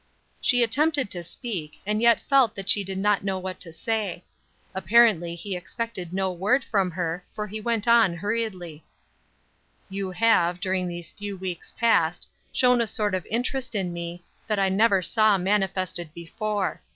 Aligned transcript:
She 0.41 0.63
attempted 0.63 1.11
to 1.11 1.21
speak, 1.21 1.79
and 1.85 2.01
yet 2.01 2.21
felt 2.27 2.55
that 2.55 2.69
she 2.69 2.83
did 2.83 2.97
not 2.97 3.23
know 3.23 3.37
what 3.37 3.59
to 3.59 3.71
say. 3.71 4.23
Apparently 4.73 5.35
he 5.35 5.55
expected 5.55 6.11
no 6.11 6.31
word 6.31 6.63
from 6.63 6.89
her; 6.89 7.23
for 7.35 7.45
he 7.45 7.61
went 7.61 7.87
on 7.87 8.15
hurriedly: 8.15 8.83
"You 9.91 10.09
have, 10.09 10.59
during 10.59 10.87
these 10.87 11.11
few 11.11 11.37
weeks 11.37 11.71
past, 11.79 12.27
shown 12.51 12.81
a 12.81 12.87
sort 12.87 13.13
of 13.13 13.27
interest 13.29 13.75
in 13.75 13.93
me, 13.93 14.23
that 14.47 14.57
I 14.57 14.69
never 14.69 15.03
saw 15.03 15.37
manifested 15.37 16.11
before. 16.15 16.81